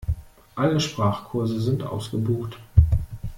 [0.55, 2.57] Alle Sprachkurse sind ausgebucht.